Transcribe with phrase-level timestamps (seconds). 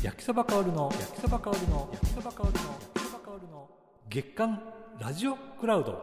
[0.00, 2.60] 焼きそば香るの焼きそば香るの焼きそば香るの焼
[2.94, 3.68] きそば香るの
[4.08, 4.62] 月刊
[5.00, 6.00] ラジオクラウド。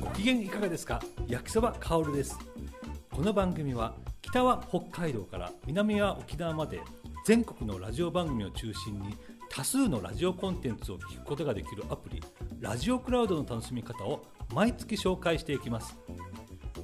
[0.00, 1.02] ご機嫌いかがですか？
[1.28, 2.38] 焼きそば香るです。
[3.12, 6.80] この番組は北は北海道から南は沖縄まで
[7.26, 9.14] 全国のラジオ番組を中心に
[9.50, 12.22] 多数のラジオコンテンツを聞くことができるアプリ
[12.58, 14.24] ラジオクラウドの楽しみ方を
[14.54, 15.98] 毎月紹介していきます。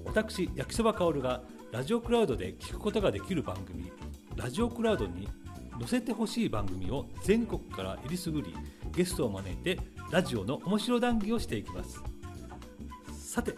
[0.05, 1.41] 私焼きそばかおるが
[1.73, 3.86] ラジオクラウドで聞くことができる番組。
[4.37, 5.27] ラジオクラウドに
[5.79, 8.55] 載せてほしい番組を全国からえりすぐり
[8.93, 9.79] ゲストを招いて
[10.11, 12.03] ラジオの面白談義をしていきます。
[13.19, 13.55] さて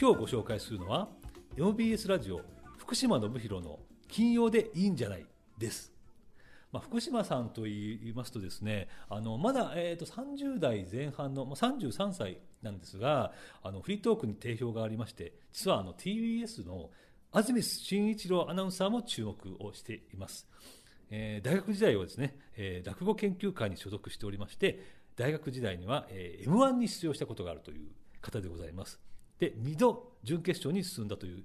[0.00, 1.08] 今日ご紹介するのは
[1.56, 2.40] MBS ラジオ
[2.78, 5.26] 福島信弘の金曜でいいんじゃない
[5.58, 5.92] です。
[6.70, 16.90] まあ、福島さんと言いますとですねあのまだ、えー、と30代前半の、まあ、33歳なんですがあのフリートークに定評がありまして実はあの TBS の
[17.30, 20.48] 安住紳一郎アナウンサーも注目をしています、
[21.10, 24.82] えー、大学時代はですね、えー、落語研究会に所属しておりまして
[25.14, 27.88] 大学時代には、えー、m 1に出場したことがあるという
[28.22, 29.00] 方でございます。
[29.38, 31.44] で2度準決勝に進んだという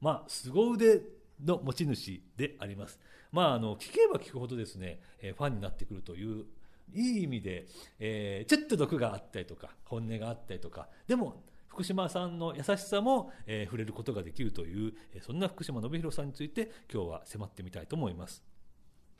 [0.00, 1.02] まあ凄腕
[1.44, 2.98] の持ち主であります。
[3.32, 6.46] まああの聞けば聞くほどですね、えー、ファンになってくるという
[6.94, 7.66] いい意味で、
[7.98, 11.42] えー、ちょっと毒があったりとか本音があったりとかでも
[11.78, 18.42] 福島さんの優しさも、えー、触れることができるという、えー、そんな福島信弘さんについて今日は迫ってみたいと思います。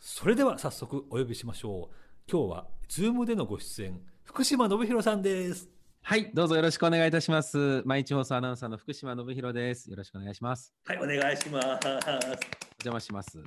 [0.00, 1.94] それでは早速お呼びしましょう。
[2.28, 5.68] 今日は Zoom でのご出演福島信弘さんです。
[6.02, 7.84] はいどうぞよろしくお願いいたします。
[7.84, 9.88] 毎日放送アナウンサーの福島信弘です。
[9.88, 10.74] よろしくお願いします。
[10.84, 11.86] はいお願いします。
[11.86, 13.38] お邪魔します。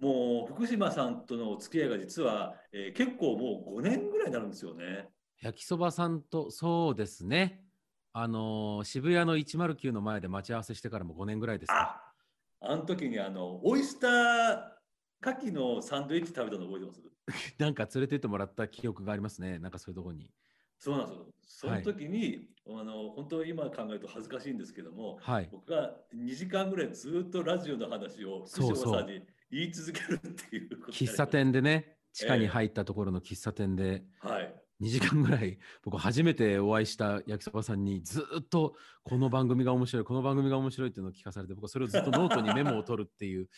[0.00, 5.10] もう福島さんとのお付き合いが実は、えー、結構もう5年ぐらいになるんですよね。
[5.42, 7.67] 焼きそばさんとそうですね
[8.12, 12.12] あのー、渋谷の109の前で待ち合わせしてからも5年ぐらいですか。
[12.60, 14.78] あ、あの時にあの、オイスター
[15.20, 17.02] 牡蠣のサンドイッチ食べたの覚えてます？
[17.58, 19.58] なんか連れてってもらった記憶がありますね。
[19.58, 20.30] なんかそういうところに。
[20.78, 21.26] そうなんですよ。
[21.42, 43.48] その時に、はい、あの本当今考えると恥ずかしいんですけども、はい、僕が2時間ぐらいずっとラジオの話を福島さんに言い続けるっていう喫茶店でね、地下に入ったところの喫茶店で、えー、はい2時間ぐらい 僕初めてお会いした焼きそばさんにずっとこの番組が面白いこの番組が面白いっていうのを聞かされて僕はそれをずっとノートにメモを取るっていう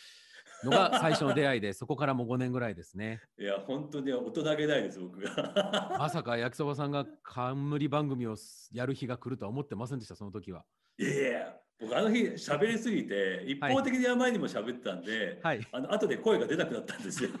[0.63, 3.21] のが最初の出会いで そこからもう5年ぐらいですね。
[3.39, 5.95] いや本当に大人げないです僕が。
[5.97, 8.35] まさか焼きそばさんが冠番組を
[8.71, 10.65] やる日が来るとは思ってませんでしたその時は。
[10.97, 17.31] いやいや僕あの日喋りすぎて一方的にあまりにも喋ってたんで、はい、あの後で声が出なくなったんですよ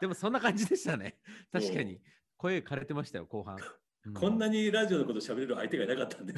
[0.00, 1.18] でもそんな感じでしたね。
[1.52, 2.00] 確かに。
[2.36, 3.56] 声枯れてましたよ、後半。
[4.06, 6.34] うん、こんなにラジオのこと喋れる相手がいなかったんで。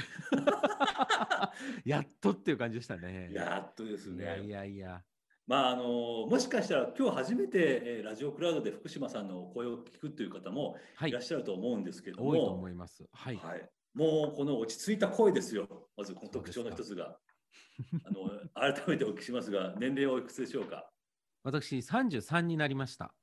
[1.84, 3.30] やっとっていう感じでしたね。
[3.32, 4.24] やっとですね。
[4.24, 5.02] いやいやいや。
[5.48, 17.16] まあ、あのもしかしたら今日初めて、えー、ラジオクラウドで福島さんの声を聞くという方もいらっしゃると思うんですけども、はい、多いと思います、はい、はい、もうこの落ち着いた声ですよまずこの特徴の一つが
[18.04, 20.90] あの改めてお聞きしますが年齢はおいくつでしょうか？
[21.44, 23.14] 私33になりました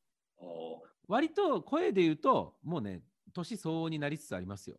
[1.08, 3.02] 割と声で言うと、もうね、
[3.34, 4.78] 年相応になりつつありますよ。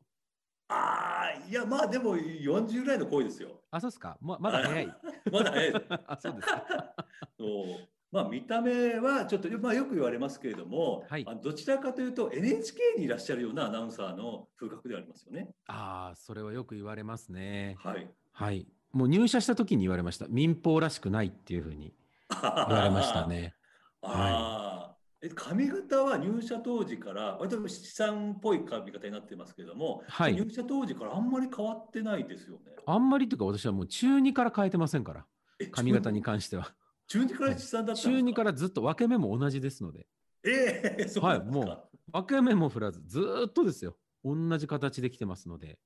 [0.69, 3.61] ああ、いや、まあでも40ぐらいの声ですよ。
[3.71, 4.17] あ、そうですか？
[4.21, 4.87] ままだ早い。
[5.31, 5.75] まだ早い
[6.07, 6.67] あ、 そうですか。
[7.39, 15.53] そうまあ、見た目はちょっと、まあ、よく言われますけれども、はい、あどちらかというと NHK にいらっしゃるようなアナウンサーの風格でありますよね。
[15.67, 17.75] ああ、それはよく言われますね。
[17.81, 18.09] はい。
[18.31, 18.69] はい。
[18.93, 20.27] もう入社した時に言われました。
[20.29, 21.93] 民放らしくないっていうふうに
[22.31, 23.57] 言われましたね。
[24.01, 24.94] ああ、はい
[25.31, 32.73] 髪型は入社当時から割と資産っぽい髪型になってますけども、はい、入社当時からあんまり変わってないですよね。
[32.87, 35.25] あんまりというか私はもう中2から変えてませんから
[35.73, 36.75] 髪型に関しては。
[37.07, 40.07] 中2から資産だった中2からずっと分け目も同じですので。
[40.47, 43.97] ええー、そうはい、もう分け目も振らずずっとですよ。
[44.25, 45.79] 同じ形できてますので。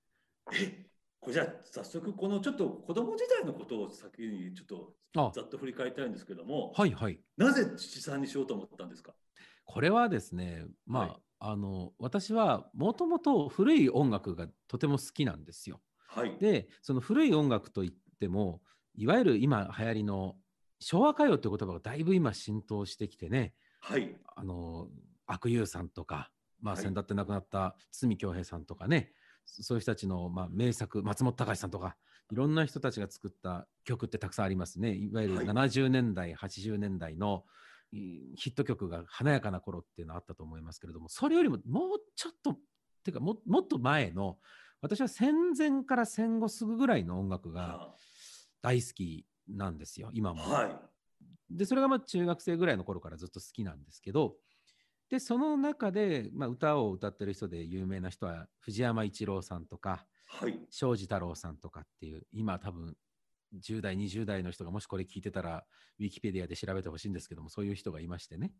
[0.53, 0.87] え
[1.21, 4.67] これじゃあ早速このちょっと子供時代のことを先にちょっ
[5.13, 7.19] とざっと振り返りたいんですけども、はいはい。
[7.37, 9.13] なぜ資産にしようと思ったんですか？
[9.69, 15.83] これはですね、まあ、はい、あの、私はもともと古い音楽がとても好きなんですよ。
[16.09, 16.39] はい。
[16.41, 18.63] で、その古い音楽といっても、
[18.95, 20.37] いわゆる今流行りの
[20.81, 24.17] 昭和歌謡って言葉がだいぶ今浸透してきてね、はい。
[24.37, 24.89] あの、
[25.27, 26.31] 悪友さんとか、
[26.63, 29.13] まあ、先だって亡くなった堤恭平さんとかね、
[29.45, 31.95] そういう人たちの、まあ、名作、松本隆さんとか、
[32.33, 34.95] いろんな人たちが作った曲ってたくさんありますね。
[34.95, 37.45] いわゆる70年代、はい、80年代の
[37.93, 42.59] ヒット曲が華やかな頃っていうのはあったと思いますけれども、それよりももうちょっと、っ
[43.05, 44.39] ていうかももっと前の、
[44.81, 47.95] 私は戦前から戦後すぐぐらいの音楽が
[48.63, 50.43] 大好きなんですよ、今も。
[50.43, 50.81] は
[51.51, 54.37] で、それがまあ中学生ぐらいの頃からずっと好きなんですけど、
[55.11, 60.07] で、その中で、まあ、歌を歌ってる人で有名な人は、藤山一郎さんとか、
[60.43, 60.45] い。
[60.45, 60.61] はい。
[60.71, 62.95] 庄司太郎さんとかっていう、今多分、
[63.55, 65.65] 10代、20代の人がもしこれ聞いてたら、
[65.99, 68.53] ウィキペディアで調べてほしいんですけども、そういう人がいましてね。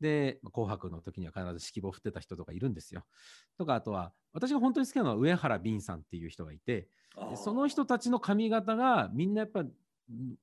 [0.00, 3.04] で、まあ紅白の時には必ず指揮棒振ってた人とかいるんですよ。
[3.56, 6.88] とか、あとは、私が本当に好きなのは上原敏さんっていう人がいて、
[7.36, 9.72] その人たちの髪型がみんなやっぱ、うん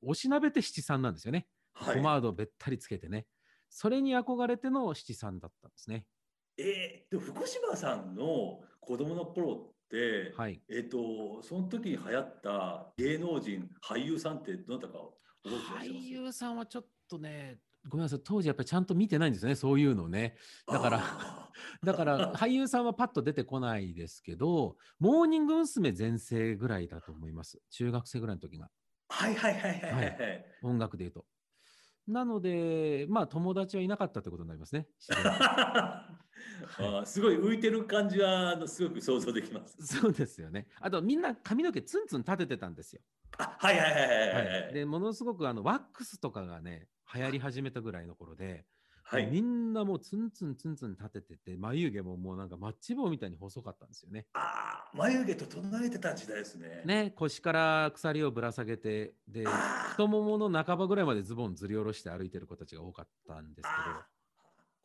[0.01, 1.47] おしなべて七三なんですよね。
[1.73, 3.25] はいポマードをべったりつけてね。
[3.69, 6.05] それに憧れての七三だったんですね。
[6.57, 9.72] えー、でも福島さんの子供の頃
[10.35, 10.61] はい。
[10.69, 15.13] えっ、と、その時に流行った芸能人、俳優さんってどなたか覚
[15.45, 15.89] えてます？
[15.89, 17.59] 俳優さんはちょっとね、
[17.89, 20.37] ごめんなさい、当時やっぱりちゃんと見てないんですよね、そういうのね。
[20.67, 21.51] だからあ
[21.83, 25.91] だから俳優さんはパッと出てこないですけど、モーニング娘。
[25.91, 27.59] 全盛ぐらいだと思います。
[27.69, 28.69] 中学生ぐらいの時が、ー
[29.09, 30.45] はいはいはいはいはい、はい。
[30.63, 31.25] 音楽で言うと。
[32.07, 34.87] なので、まあ友達はいなかったってことになりますね。
[35.09, 39.77] あーすごい浮いてる感じはあのすごく想像できます。
[39.85, 40.67] そうですよね。
[40.79, 43.01] あとみんな髪の毛ツンツン立ててたんですよ。
[43.37, 44.63] あはいはいはいはいはい。
[44.63, 48.65] はい、でものすごくあのワックスとかがね流行り始めたぐらいの頃で、
[49.03, 49.25] はい。
[49.27, 54.27] みんなもうツンツンツンツン立ててて眉毛ももうなんかマッチ棒みたいに細かったんですよね。
[54.33, 56.83] あー眉毛と整えてた時代ですね。
[56.85, 59.45] ね腰から鎖をぶら下げてで
[59.91, 64.07] 太ももの半ばぐらいまでズボンずり下ろして歩いてる子たちが多かったんですけあ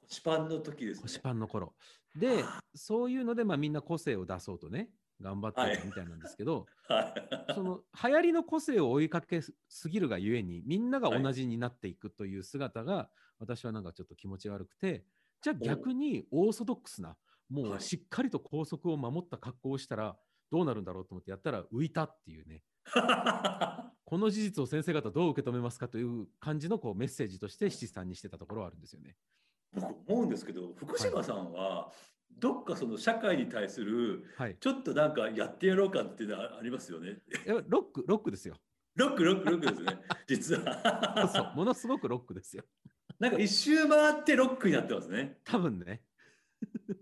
[0.04, 0.08] ー。
[0.08, 1.02] 腰パンの時ですね。
[1.02, 1.74] ど腰パンの頃。
[2.16, 5.78] であそういうのでまあみんな個性を出そうとね頑張ってはい。
[5.78, 7.14] たみたいなんですけど、 は
[7.48, 7.54] い。
[7.54, 15.04] その流行りの個性を追いかけすぎるがゆえにみんながはい同じになっていくという姿が、私はなんかちょっと気持ち悪くて
[15.42, 17.16] じゃあお逆にオーソドックスな
[17.48, 20.16] もはいうしっかりと校則を守った格好をしたら
[20.50, 22.62] どうなるんだろうと思ってやったら浮いたっていうね
[24.04, 29.16] この事実を先生方どう受け止めますかという感じのこうメッセージとして七三にしてたところはあるんですよね。
[29.74, 31.92] 僕思うんですけど福島さんは
[32.38, 37.18] どっかその社会に対するはい、ちょっとなんかやってやろうかっていうのはありますよね。
[37.44, 38.56] いやロックロックですよ。
[38.94, 40.00] ロックロックロックですね。
[40.26, 41.52] 実 そうは。
[41.54, 42.64] ものすごくロックですよ。
[43.18, 45.38] なんか一周回ってロックになってますね。
[45.44, 46.02] 多分ね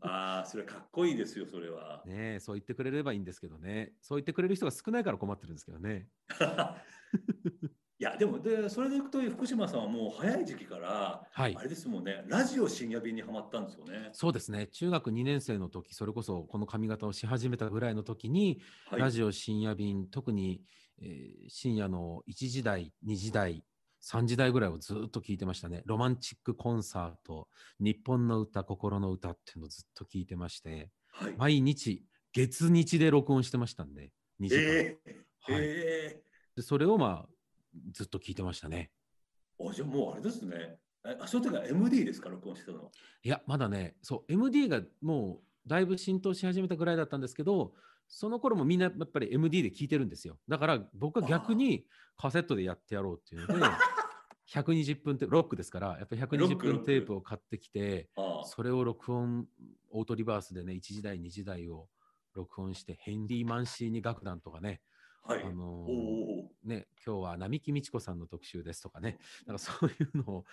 [0.00, 2.02] ああ、それかっこいいですよ、それは。
[2.06, 6.08] ねえそう言ってくれればいいんですけどねそう言ってくれる人が少ないから困ってるんですけどね。
[7.98, 14.10] いや、でも、で、それでいくと、福島さんはもう早い時期から、はいあれですもんね、ラジオ深夜便にはまったんですよね。
[14.12, 18.60] そうですね中学2年生の時それこそこの髪型をし始めたぐらいの時に、
[18.90, 19.00] はい。
[19.00, 20.62] ラジオ深夜便特に、
[21.00, 23.64] えー深夜の1時台2時台
[24.06, 25.82] 3時台ぐらいをずっと聞いてましたね。
[25.84, 27.48] ロマンチックコンサート
[27.80, 31.34] 日本の歌心の歌っていうのをずっと聞いてましてはい。
[31.36, 35.16] 毎日月日で録音してましたんで2時間、ええ
[35.52, 35.62] はい。
[35.62, 36.22] え
[36.54, 37.28] でそれをまあ
[37.92, 38.90] ずっと聞いてましたね。
[39.58, 40.78] えあ、じゃあもうあれですね。
[41.04, 42.84] えあ、その時は MD ですか、録音してたの？
[42.84, 42.90] は。
[43.22, 47.72] いやまだねそう MD がもうだいぶ浸透し始めたぐらいだったんですけど
[48.08, 50.38] その頃もみんなやっぱり MD で聞いてるんですよ。
[50.48, 51.84] だから僕は逆に
[52.16, 53.66] カセットでやってやろうっていうので
[54.52, 58.08] 120分テロックですからやっぱり120ロックロック分テープを買ってきて
[58.44, 59.46] それを録音
[59.90, 61.88] オートリバースでね1時台2時台を
[62.34, 64.82] 録音してヘンリー・マンシーニ楽団とかね、
[65.24, 65.42] はい。
[65.42, 70.44] あのーね今日は並木美智子さんの特集ですとかねなんかそういうのを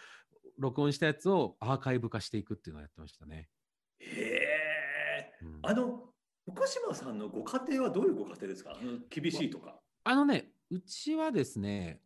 [0.57, 3.49] 録音したやつをアーカイブ化していくっていうのをやってましたね。
[3.99, 4.05] へ
[5.21, 5.31] え。
[5.41, 6.03] うんあの、
[6.45, 8.77] 福島さんのご家庭はどういうご家庭ですか？
[9.09, 9.79] 厳しいとか。
[10.03, 12.01] あのね、うちはですね、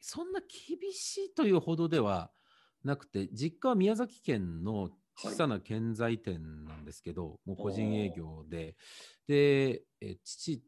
[0.00, 2.30] そんな厳しいというほどでは
[2.84, 8.76] なくて、実家は宮崎県の小さな建材店なんですけど、もう個人営業で、
[9.26, 10.62] で、え父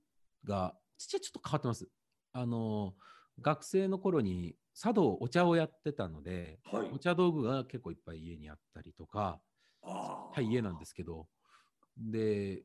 [0.45, 1.89] が、父はちょっと変わってます。
[2.33, 2.95] あの、
[3.41, 6.99] 学生の頃に茶道、お茶をやってたので、はいお。
[6.99, 9.41] 茶道具が結構いっぱい家にあったりとか、
[9.83, 11.27] はい、家なんですけど、
[11.97, 12.63] で、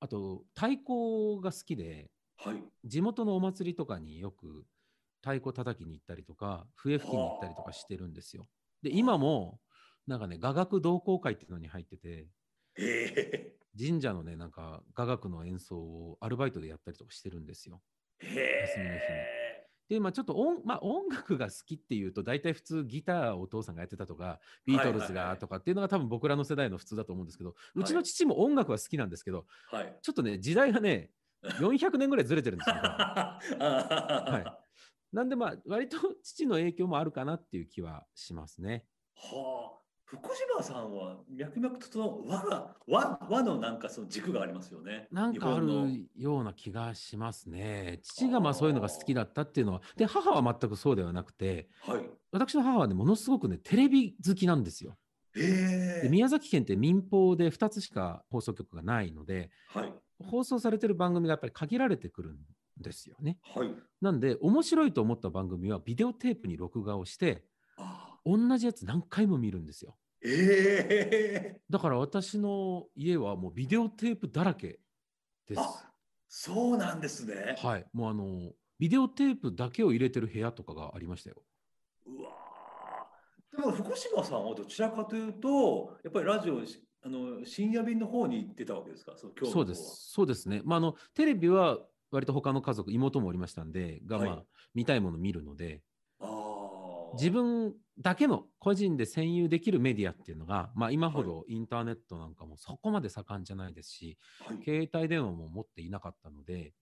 [0.00, 2.62] あと、太鼓が好きで、はい。
[2.84, 4.64] 地元のお祭りとかによく
[5.22, 8.46] 太鼓叩きに行ったりとか笛吹きに行ったりとかしてるんですよ。
[8.82, 9.60] で今も
[10.06, 12.26] なんかね雅楽同好会っていうのに入ってて
[12.74, 13.52] へえ。
[13.78, 17.80] 神社のねなんか雅楽の演奏をアルバイトでやったりとかしてるんですよ。
[18.20, 19.66] へ休みの日にえ。
[19.88, 29.98] でまあちょっと音,、まあ、音楽が好きっていうと大体普通ギターをお父さんがやってたとかビートルズはいはいはいがとかっていうのが多分僕らの世代の普通だと思うんですけどうちの父も音楽は好きなんですけどはい。
[30.02, 31.10] ちょっとね時代がね
[31.44, 32.76] 400年ぐらいずれてるんですよ。
[32.76, 33.40] は
[34.28, 34.61] はい
[35.12, 38.84] なんでまあ割と父の影響もあるかなっていう気はしますね。
[39.14, 39.82] はあ。
[40.04, 45.08] 福島さんは脈々とその和が和和のなんかその軸がありますよね。
[45.10, 48.00] なんかあるような気がしますね。
[48.02, 52.06] 父がまあそういうのが好きだったっていうのは、で、母は全くそうではなくて、はい。
[52.30, 54.98] 私の母はね、ものすごくね、テレビ好きなんですよ。
[55.34, 59.92] ええで宮崎県って民放で2つしか放送局がないので、はい
[60.24, 62.36] 放送されてる番組がやっぱり限られてくるん
[62.82, 63.38] ですよね。
[63.42, 63.74] はい。
[64.00, 67.44] なんで、面白いと思った番組はビデオテープに録画をして、
[67.76, 69.96] あ同じやつ何回も見るんですよ。
[70.24, 74.78] ええだから私の家はもうビデオテープだらけ
[75.48, 75.60] です。
[75.60, 75.92] あ
[76.28, 77.56] そうなんですね。
[77.58, 77.86] はい。
[77.92, 81.42] もうあの、ビデオテープだけを入れてる部屋とかがありましたよ。
[82.06, 89.82] うわーでも福島さんはどちらかというと、やっぱりラジオし、あの深夜便の方に行ってたわけですか、その今日そうです。
[90.10, 90.62] そうですね。
[90.64, 91.78] まあ、あの、テレビは
[92.12, 95.82] 割と他の家族、妹もおりましたんで、が、はいまあ、見たいもの見るので。
[97.14, 106.72] 自分だけの個人で占有できるメディアっていうのが、まあ、今ほどインターネットなんかもそこまで盛んじゃないですし、はい、携帯電話も持っていなかったので、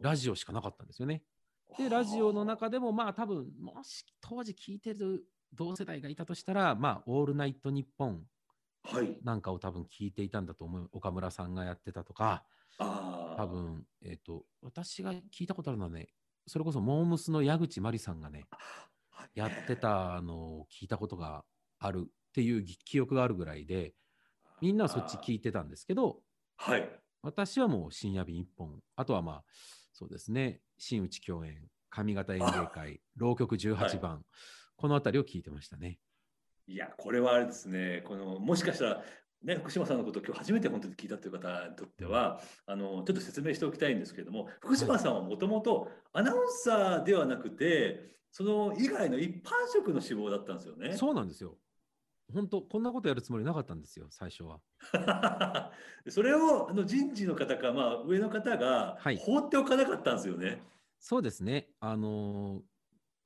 [0.00, 1.22] ラジオしかなかったんですよね。
[1.76, 8.22] で、ラジオの中でも、まあ、多分、もし当時聞いてる同世代がいたとしたら、まあ、オールナイトニッポン
[8.84, 9.18] はい。
[9.24, 10.88] なんかを多分聞いていたんだと思う。
[10.92, 12.44] 岡村さんがやってたとか。
[13.36, 16.08] 多分、えっ、と、私が聞いたことあるのはね、
[16.46, 18.46] それこそモームスの矢口真理さんがね、
[19.10, 19.76] はいやって。
[19.76, 21.44] たのを聞いたことが
[21.78, 23.94] あるっていうぎ記憶があるぐらいで、
[24.60, 26.20] みんなはそっち聞いてたんですけど、
[26.56, 26.88] はい。
[27.22, 29.44] 私はもう深夜便一本、あとはまあ、
[29.92, 34.22] そうですね、新内共演、上方演芸会、浪曲18番、
[34.76, 35.98] このあたりを聞いてましたね。
[36.66, 39.02] いや、これはあれですね、このもしかしたら、
[39.46, 50.96] ね、福島さんのことを今日初めて本当に聞いたという方にとっては、あのちょっと説明しておきたいんですけれども、福島さんはもともとアナウンサーではなくて、その以外の一般職の志望だったんですよね。
[50.96, 51.56] そうなんですよ。
[52.34, 54.60] 本当、こんなことやるつもりなかったんですよ、最初は。
[56.10, 60.60] それをあの人事の方か、まあ、上の方がはい放っておかなかったんですよね。
[60.98, 61.68] そうですね。
[61.78, 62.62] あのー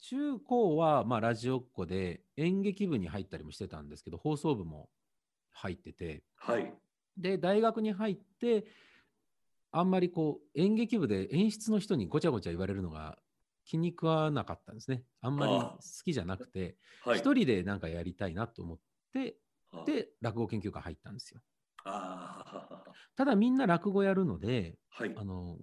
[0.02, 4.88] 中高は、まあ、ラジオっ子で演劇部に入ったりもしてたんですけど、放送部も
[5.52, 6.72] 入ってて、はい。
[7.16, 8.66] で、大学に入って、
[9.72, 13.18] あんまりこう、演劇部で演出の人にごちゃごちゃ言われるのが
[13.64, 15.04] 気に食わなかったんですね。
[15.20, 17.18] あんまりあ好きじゃなくて、はい。
[17.18, 18.78] 一人でなんかやりたいなと思っ
[19.12, 19.36] て、
[19.72, 21.40] あで、落語研究会入ったんですよ。
[21.84, 22.44] あ
[23.16, 25.14] ただみんな落語やるので、ーはい。
[25.16, 25.58] あの、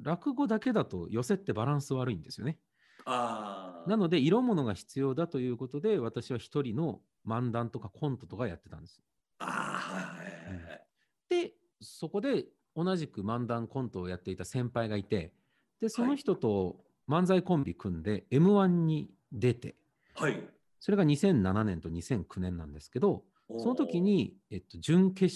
[0.00, 2.58] 落語だけだと寄せってバランス悪いんですよね。
[3.04, 3.88] ああ。
[3.88, 9.00] なので、色物が必要だということで、私は一人の漫談とかコントとかやってたんです。
[9.38, 10.86] ああ、はいはいはい。
[11.28, 15.32] で、そこで同じく漫談コントをやっていた先輩がいて、
[15.80, 16.76] で、その人と
[17.08, 19.76] 漫才コンビ組んで M1 に出て、
[20.14, 20.42] はい。
[20.80, 23.24] それが2007年と2009年なんですけど、
[23.58, 25.34] その時に、えっと、準決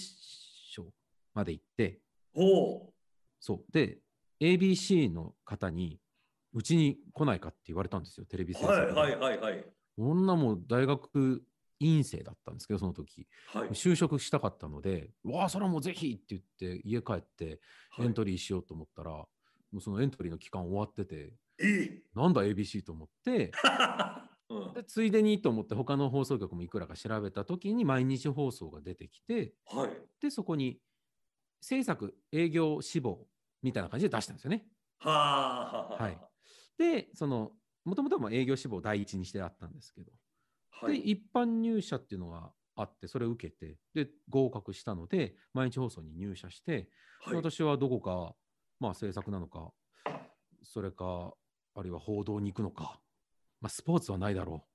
[0.75, 0.91] 勝
[1.33, 1.99] まで行って、
[2.33, 2.93] おお
[3.39, 3.71] そう。
[3.71, 3.99] で、
[4.39, 5.99] ABC の方に、
[6.53, 8.91] うちに来ないかって言われたんですよ、テレビ制作で。
[8.91, 9.65] はいはいはいはい。
[9.97, 11.43] 女も大学
[11.79, 13.27] 院生だったんですけど、その時。
[13.47, 13.69] はい。
[13.69, 16.41] 就職したかったので、うわあ、それはもうぜひって言っ
[16.81, 17.59] て、家帰って
[17.99, 19.27] エントリーしようと思ったら、も
[19.73, 22.03] うそのエントリーの期間終わってて、いい。
[22.15, 23.51] なんだ ABC と思って、
[24.49, 29.91] うんでついでにと思って他の放送局もいくらか調べた時に毎日放送が出てきて、はい。
[30.19, 30.79] で、そこに
[31.61, 33.27] 制作営業志望
[33.61, 34.65] みたいな感じで出したんですよね。
[34.97, 36.03] はあ。
[36.03, 36.28] はい
[36.79, 37.51] で、その、
[37.83, 40.99] もともとはまあ営業志望を第一にしてあったんですけど、で、はい。
[40.99, 46.89] 一般入社っていうのがあって、それを受けて、で、合格したので、毎日放送に入社して、
[47.21, 47.35] はい。
[47.35, 48.33] 私はどこか、
[48.79, 49.71] まあ制作なのか、
[50.63, 51.33] それか、
[51.75, 52.99] あるいは報道に行くのか、
[53.59, 54.69] まあスポーツはないだろう。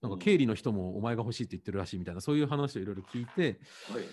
[0.00, 3.60] なんうんか経理の人もお前が欲しいって言ってるらしいみたいな、そういう話をいろいろ聞いて、
[3.92, 4.04] はい。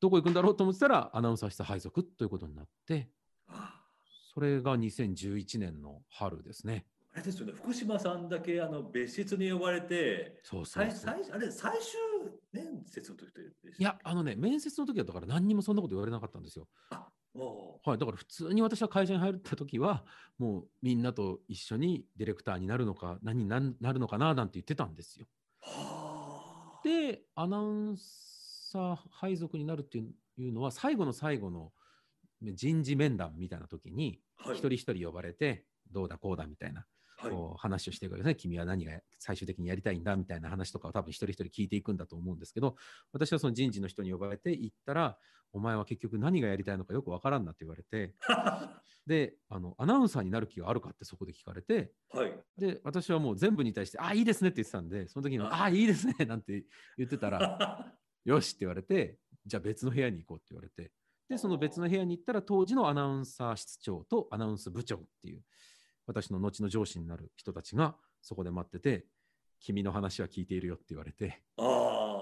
[0.00, 3.10] どこ行くんだろうと思ってたら、アナウンサー室配属ということになって、
[3.48, 3.79] あ
[4.32, 6.86] それが2011年の春ですね。
[7.12, 7.52] あれですよね。
[7.52, 11.98] 福島さんだけあの別室に呼ばれて、そうそう最あれ最終
[12.52, 13.82] 面接の時でしたっけ？
[13.82, 16.68] いや、あのね、面接の時はだから何にもそんなこと言われなかったんですよ。
[16.90, 20.04] あ、もはい、だから普通に私は会社に入った時は、
[20.38, 25.26] もうみんなと一緒にディレクターになるのか、何になるのかななんて言ってたんですよ。
[25.62, 25.64] う。
[25.64, 26.80] はあ。
[26.84, 31.72] で、アナウンサー配属になるっていうのは、最後の最後の
[32.42, 36.86] 人事面談みたいな時に、はい一人一人呼ばれて、どうだこうだみたいな、
[37.18, 37.30] はい。
[37.30, 38.34] こう話をしていくわけですね。
[38.36, 42.76] 君は何が最終的にやりたいんだみたいな話とかを多分一人一人聞いていくんだと思うんですけど、
[43.12, 45.18] 私はその人事の人に呼ばれて行ったら、
[45.52, 48.14] お前は結局何がやりたいのかよくわからんなって言われて、
[49.06, 52.32] で、あの、アナウンサーになる気があるかってそこで聞かれて、はい。
[52.56, 56.64] で、私はもう全部に対して、あ、いいですねって言ってたんで、その時に、ああ、いいですねなんて
[56.96, 57.92] 言ってたら、
[58.24, 60.92] よしって言われて、じゃあ別の部屋に行こうって言われて、
[61.30, 65.44] で、その別の部屋に行ったら、当時のアナウンサー室長とアナウンス部長っていう、
[66.06, 69.06] 私の後の上司になる人たちがそこで待ってて、
[69.60, 71.40] 君の話は聞いているよって言われて。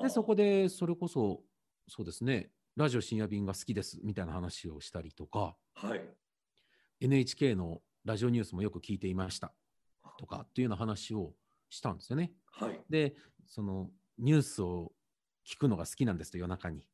[0.02, 1.42] で、そこでそれこそ、
[1.88, 6.02] そうですね、ラジオ深夜便が好きですみたいな話をしたりとか、はい。
[7.00, 9.54] NHK のラジオニュースもよく聞いていました
[10.18, 11.32] とかっていうような話を
[11.70, 12.32] したんですよね。
[12.50, 12.78] はい。
[12.90, 13.88] で、その
[14.18, 14.92] ニュースを
[15.46, 16.84] 聞くのが好きなんですと、夜中に。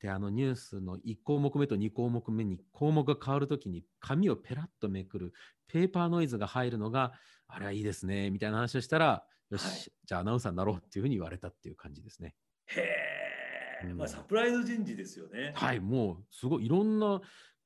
[0.00, 5.32] で、あのニュースの1項目目と2項目目に項目が変わるときに紙をペラッとめくる
[5.68, 7.12] ペーパーノイズが入るのが、
[7.48, 12.34] あれはいいですね、みたいな話をしたら、よし、はいじゃあアナウンサーになろうっていうふうに言われたっていう感じですね。
[12.66, 13.86] へえ。
[13.86, 15.52] うんまあ、サプライズ人事ですよね。
[15.54, 17.20] はい、もうすごいいろんな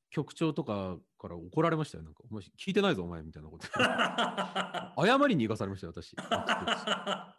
[0.09, 2.03] 局長とかから怒られましたよ。
[2.03, 3.67] なんか、お前聞いてないぞ、お前みたいなこと。
[5.05, 6.15] 謝りに行かされましたよ、私。
[6.19, 7.35] あ、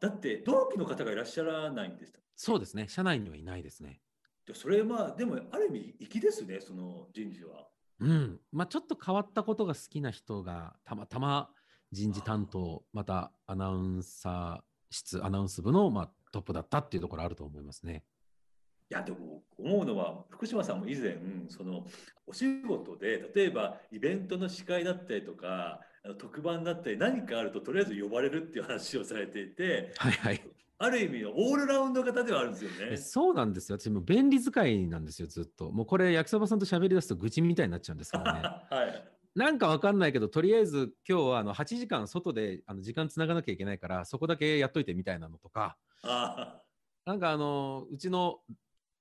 [0.00, 2.20] だって同期の方がいらっしゃらないんでした。
[2.40, 4.00] そうですね、社内にはいないですね。
[4.46, 7.66] でそれまあでもある意味粋ですねその人事は。
[7.98, 11.50] うん、まあちょっと変わったことが好きな人がたまたま
[11.90, 18.04] 人事担当、またアナウンサー室、アナウンス部の、まあ、トップだったっていうところあると思いますね。
[18.88, 21.18] いやでも思うのは福島さんも以前
[21.48, 21.84] その
[22.24, 25.80] お仕事で例えばイベントの司会だったりとか
[26.18, 30.42] 特番だったり何かあるととりあえず呼ばれるっていう話をされていてはいはい。
[30.80, 32.96] ある意味のオールラウンド型ではあるんですよね。
[32.96, 33.78] そうなんですよ。
[33.78, 35.72] 私も便利使いなんですよ、ずっと。
[35.72, 38.30] もうこれ、焼きそばさんと喋り出すと愚痴みたいになっちゃうんですけどね。
[38.70, 39.18] はい。
[39.34, 46.62] なんかわかんないけど、とりあえず今日はあの8時間外であの時間つながなきゃいけないから、そこだけやっといてみたいなのとか、あ
[47.04, 48.40] なんかあの、うちの、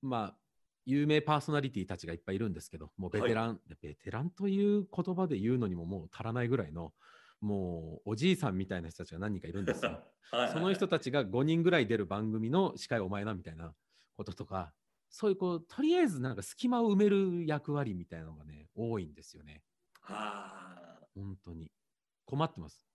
[0.02, 0.38] まあ、
[0.86, 6.94] 有名パーソナリティたちがいっぱいいるんですけど、もうベテラン、ベテランという言葉で言うのにももう足らないぐらいの、
[7.42, 9.92] もうおじいさんみたいな人たちが何人かいるんですよ。
[9.92, 10.04] あ。
[10.38, 13.74] はいその人たちが5人ぐらい出る番組の司会お前なみたいな
[14.18, 14.74] こととか、
[15.10, 19.64] そういうこう、とりあえずなんか隙間を埋める役割みたいなのがね、多いんですよね。
[20.02, 21.08] ああ。
[21.16, 21.72] 本当に。
[22.26, 22.86] 困ってます。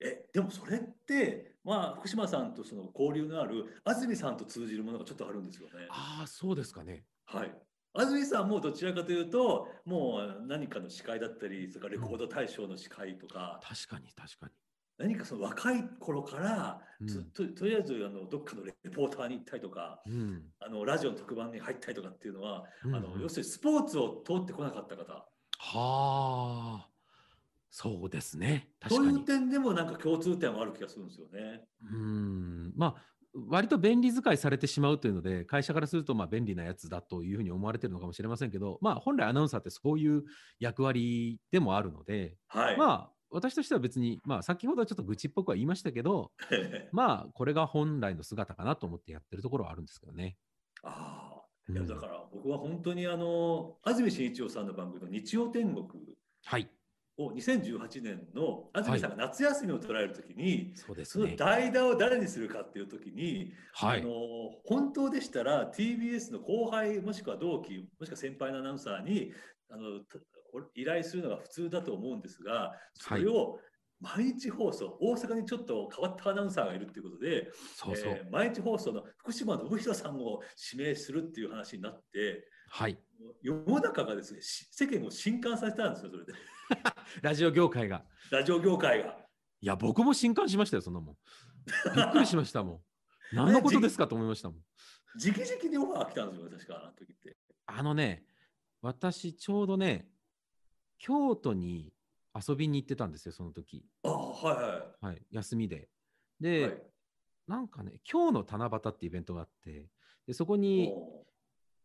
[0.00, 5.86] えでもそれってまあ福島さんとその交流のある安住さんと通じるものがちょっとあるんですよね。
[5.88, 7.04] ああ、そうですかね。
[7.24, 7.54] はい。
[7.94, 14.52] 安住さんもどちらかというともう何かの司会だったりそれからレコード大賞の司会とか、確かに確かに。
[14.96, 20.42] 何かその若い頃からうんずっと、とりあえずあのどっかのレポーターに行ったりとかうん。
[20.60, 26.88] あのラジオの特番に入ったりとかっていうのは、うんあのうん要するにスポーツを通ってこなかった方はあ、
[27.70, 28.68] そうですね。
[28.80, 29.24] 確そういうかに。
[29.24, 31.64] 点でもなんか共通点はある気がするんですよね。
[31.92, 32.72] うん。
[32.76, 33.02] まあ、
[33.34, 40.22] 割と便利使いされてしまうというので、会社からするとまあ便利なやつだというふうに思われてるのかもしれませんけど、まあ、本来アナウンサーってそういう
[40.60, 42.76] 役割でもあるので、はい。
[42.76, 46.30] まあ、私としては別に、まあ、先ほどはちょっと愚痴っぽくは言いましたけど、
[46.92, 50.36] まあ、これが本来の姿かなと思ってやってるところはあるんですけどね。
[50.82, 51.24] ああ。
[51.68, 55.86] うんいやだから僕は本当にあの安住紳一郎さんの番組の日曜天国
[56.44, 56.68] はい。
[57.16, 61.36] を2018年の安住さんが夏休みを捉えるときに、そのそうですね。
[61.36, 64.00] 代打を誰にするかっていうときに、はい。
[64.00, 64.10] あの
[64.64, 69.32] 本当でしたら TBS の後輩もしくは同期もしくは先輩のアナウンサーに
[69.70, 70.18] あのた
[70.74, 73.58] 依頼するのが普通だと思うんですがそれを
[74.00, 78.12] 毎日放送、大阪にちょっと変わったアナウンサーがいるっていうことで、そうそう。
[78.12, 80.40] えー毎日放送の福島信弘さんを
[80.72, 82.46] 指名するっていう話になって
[82.76, 82.98] はい。
[83.40, 86.32] 世の中がですねし世間を震撼させたんですよそれで
[87.22, 88.04] ラジオ業界が。
[88.32, 89.16] ラジオ業界が。
[89.60, 91.16] いや、僕も震撼しましたよ、そんなもん。
[91.94, 93.36] びっくりしましたもん。
[93.36, 94.64] 何のことですかと思いましたもん。
[95.14, 97.36] 直々にオファー来たんですよ確かあの時って。
[97.66, 98.26] あのね、
[98.80, 100.10] 私、ちょうどね、
[100.98, 101.92] 京都に
[102.34, 103.86] 遊びに行ってたんですよ、その時。
[104.02, 105.06] ああはいはい。
[105.06, 105.88] はい、休みで。
[106.40, 106.82] で、はい
[107.46, 109.90] なんかね、今日の七夕ってイベントがあって、
[110.26, 111.26] でそこにお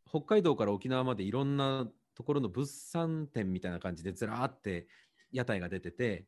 [0.09, 4.87] 北海道から沖縄までいろんなところの物産展みたいな感じでずらーって
[5.31, 6.25] 屋台が出てて、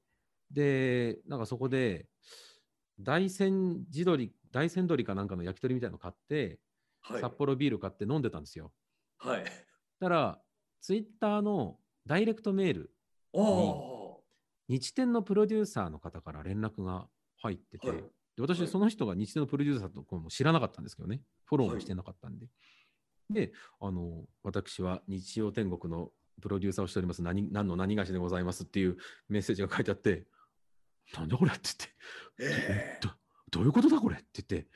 [0.52, 2.08] で、なんかそこで、
[3.00, 6.60] 大山地鶏、大山鶏かなんかの焼き鳥みたいなの買って、
[7.04, 8.72] はい札幌ビール買って飲んでたんですよ。
[9.17, 9.44] はい。
[10.00, 10.39] たら、
[10.82, 12.94] ツイッターのダイレクトメール、
[13.34, 14.22] お
[14.67, 17.98] 日天のプロデューサーの方から連絡が入ってて、はい
[18.36, 22.48] で私、はいその人が日天のプロデューサーとかも知らなかったんですけどね、フォローもしてなかったんで。
[23.34, 28.98] で、あの、私は日曜天国のプロデューサーをしております、何何の何がしでございますっていう
[29.30, 30.26] メッセージが書いてあって、
[31.13, 31.52] なんだこれ？
[31.52, 31.70] って
[32.39, 33.10] 言って、えど
[33.52, 34.15] どういうことだこれ？
[34.17, 34.70] って言って、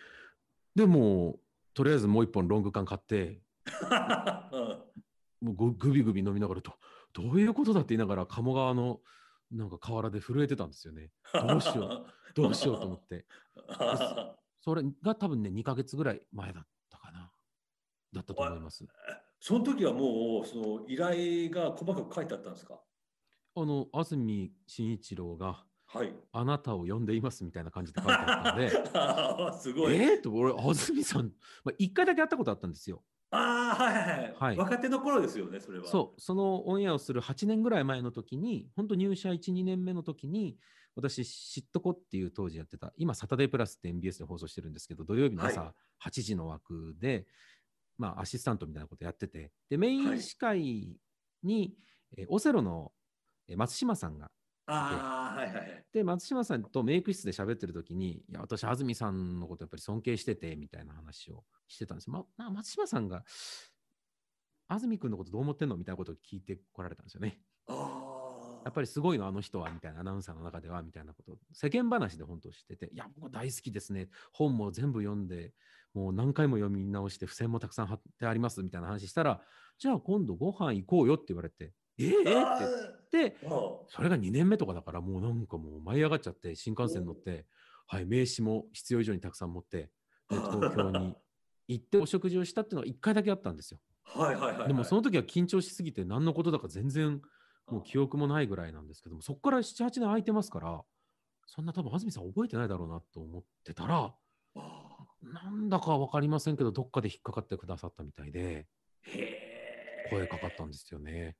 [0.75, 1.39] でもう、
[1.73, 3.41] とりあえずもう一本ロング缶買って、
[5.41, 6.73] もうぐぐびぐび飲みながらと、
[7.13, 7.81] どういうことだ？
[7.81, 9.01] って言いながら、鴨川の
[9.51, 11.11] なんか河原で震えてたんですよね。
[11.33, 13.25] どうしよう、どうしようと思って。
[14.61, 16.67] それが多分ね、2ヶ月ぐらい前だっ。
[18.15, 18.85] だったと思います。
[19.39, 22.79] その時はもうその依頼が細かく書いてあったんですか？
[23.57, 26.13] あの、安住紳一郎がはい。
[26.33, 28.69] あなたを呼んでいますみたいな感じで書いてあったんで、
[29.61, 29.95] すごい。
[29.95, 31.31] えー、と、俺、安住さん、
[31.63, 33.03] まあ、1回だけ会ったことあったんですよ。
[33.31, 34.35] ああ、はいはいはい。
[34.37, 35.85] はい若手の頃ですよね、それは。
[35.87, 40.57] そう、そのオンエアをする8年ぐらい前の時に、本当入社1、2年目の時に、
[40.95, 47.25] 私、知っとこっていう当時やってた、今、サタデープラスって MBS で放送してるんですけど、土曜日の朝は8時の枠で、
[47.97, 50.97] まあ、アシスタントみたいなことやってて、で、メイン司会
[51.43, 51.75] に、
[52.17, 52.91] えーオセロの
[53.47, 54.31] えー松島さんが
[54.67, 55.85] ああ、はいはいはい。
[55.93, 62.13] で、松島さんとメイク室で喋ってる時に、いや、私、安住さんのことやっぱり尊敬してて、みたいな話をしてたんですよ。
[62.37, 63.23] ま、な松島さんが、
[64.67, 65.77] 安住君のことどう思ってんの？
[65.77, 67.39] みたいなことを聞いてこられたんですよね。
[67.67, 68.04] ああ。
[68.65, 74.09] やっぱりすごいの、あの人は、みたいな、アナウンサーの中では、みたいなことを、世間話で本当してて、いや、僕大好きですね。
[74.33, 75.53] 本も全部読んで、
[75.93, 79.39] もう何回も読み直して、付箋もたくさん貼ってあります、みたいな話したら、
[79.77, 82.23] じゃあ今度ご飯行こうよって言われて、ええって
[83.13, 83.37] 言って、
[83.87, 87.45] それが2年目とかだから、もうなんかもう舞い上がっちゃって、新幹線乗って、
[87.85, 89.91] はい、名刺も必要以上にたくさん持って、
[90.27, 91.15] で東京に
[91.67, 93.79] 行ってお食事をしたっていうのが1回だけあったんですよ。
[94.05, 94.67] はいはいはいはい。
[94.69, 97.21] でもその時は緊張しすぎて、何のことだか全然
[97.67, 100.83] もう記憶もないぐらいなんですけども、そこから7、8年空いてますから、
[101.47, 104.13] そんな多分安住さん覚えてないだろうなと思ってたら、
[104.55, 108.67] あなんだか分かりませんけど、どっかで引っかかってくださったみたいで。
[110.09, 111.35] 声かかったんですよね。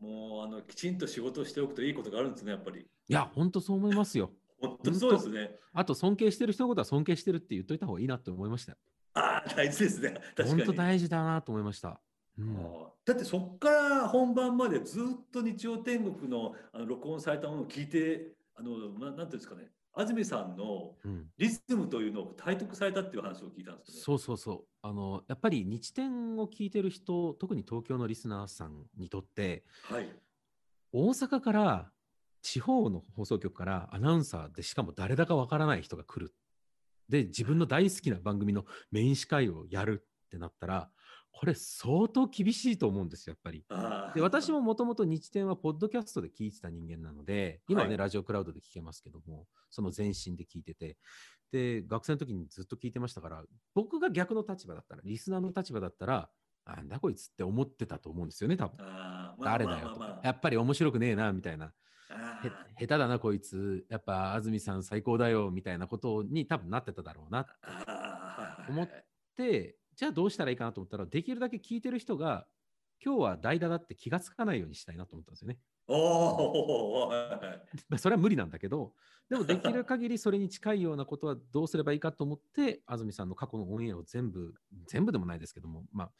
[0.00, 2.80] もうあのきちんと仕事をしておくといいことがあるんですね、やっぱり。
[2.80, 4.32] いや、本当そう思いますよ。
[4.60, 5.50] 本当そうですね。
[5.72, 8.78] あと、尊敬してる人のことは尊敬してるって言っといた方がいいなって思いましたよ。
[9.14, 10.10] ああ、大事ですね。
[10.10, 10.50] 確かに。
[10.50, 12.00] 本当大事だなと思いました。
[12.42, 24.00] うん、だってそこから本番までずっと日曜天国のあの録音されたものを聞いて、あのななんていうんですかね、安住さんのうん、リズムというのを体得されたっていう話を聞いたんですよね。
[24.02, 24.64] そうそうそう。
[24.80, 30.08] あの、やっぱり日天を聞いてる人、特に東京のリスナーさんにとって、はい。
[30.92, 31.90] 大阪から
[32.42, 36.34] 地方の放送局からアナウンサーでしかも誰だかわからない人が来る。
[37.08, 40.90] で、自分の大好きな番組のメイン司会をやるってなったら、
[41.32, 43.64] これ相当厳しいと思うんですよ、やっぱり。
[44.14, 50.98] で、私ももともと日天はポッドキャストで聞いてた人間なので、今はね、はいラジオクラウドで聞けますけども、その前身で聞いてて、
[51.50, 56.30] で、学生の時にずっと聞いてましたから、僕が逆の立場だったら、リスナーの立場だったら、
[56.64, 58.76] なんだこいつって思ってたと思うんですよね、多分。
[58.80, 61.72] あー誰だよとまあまあまあやっぱり面白くねえな、みたいな。
[62.78, 63.86] 下手だな、こいつ。
[63.88, 67.46] やっぱ安住さん最高だよ、みたいなことに多分なってただろうな
[68.68, 68.86] 思
[69.36, 72.46] て、じゃあどうしたらいいかなと思ったら、できるだけ聞いてる人が、
[73.04, 75.58] 今日は代打だって気がつかないようにしたいなと思ったんですよね。
[75.88, 77.10] お
[77.98, 78.94] それは無理なんだけど、
[79.28, 84.54] でもできる限りそれに近いようなことはどうすればいいかと思って、安住さんの過去のオンエアを全部、
[84.86, 86.12] 全部でもないですけども、まあ、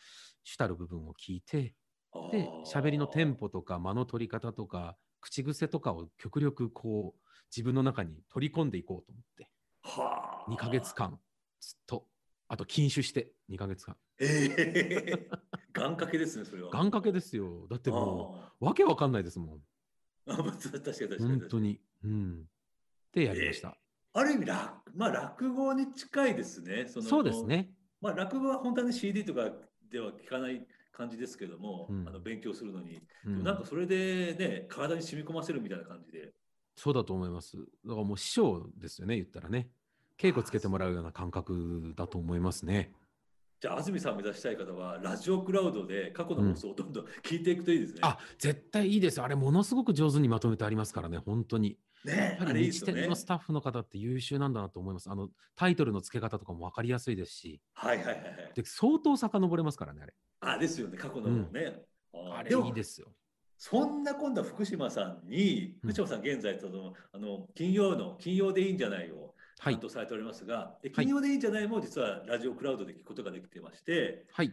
[0.42, 1.74] 主たる部分を聞いて、
[2.32, 7.20] で、喋りのテンポとか間の取り方とか、口癖とかを極力こう、
[7.54, 9.48] 自分の中に取り込んでいこうと思って、
[9.82, 10.94] はあ2ヶ月。
[10.94, 11.18] 間、
[11.60, 12.06] ずっと、
[12.52, 13.96] あと禁酒して2ヶ月間。
[14.20, 15.28] ええ
[15.72, 16.68] 願掛けですね、それは。
[16.70, 17.66] 願掛けですよ。
[17.70, 19.56] だってもあう、わけわかんないですもん。
[19.56, 19.60] ー
[20.34, 21.30] あまあ確かに確かに。
[21.30, 21.80] 本当に。
[22.04, 22.44] うん。
[23.12, 23.78] で、やりました。
[24.12, 26.88] ある意味落、まあ、落語に近いですね。
[26.88, 27.42] そのそうです。
[27.46, 27.74] ね。
[28.02, 29.50] まあ、落語は本当に CD とか
[29.90, 36.34] では聞かない感じですけども、うんあの勉強するのに、うんなんかそれでね、体に染み込ませるみたいな感じで。
[36.76, 37.56] そうだと思います。
[37.56, 39.70] だからもう師匠ですよね、言ったらね。
[40.22, 42.92] 稽古つけてもらうような感覚だと思いますね。
[43.60, 48.00] じゃあ、安住さんを目指したい方は、ラジオクラウドで過去の放送をどんどん聞いていくといいですね。
[48.02, 49.20] あ、絶対いいです。
[49.20, 51.76] あれ、ものすごく上手にまとめてありますからね、本当に。
[52.04, 53.16] ねやっぱり日天の。
[53.16, 55.10] スタッフの方って優秀なんだなと思います。
[55.10, 58.52] あの、タイトルの付け方とかも分かりやすいですし、はいはいはいはい。
[58.54, 60.14] で相当遡れますからね、あれ。
[60.40, 61.82] あ、ですよね、過去のね。
[62.14, 63.08] ああれいいですよ。
[63.64, 69.31] そんな今度は福島さんに、うん福島さん現在その、あの金曜の金曜でいいんじゃないをはい
[69.62, 74.52] 担当されておりますが、ではい金曜でいいんじゃないも実はラジオクラウドで聞くことができてまして、はい。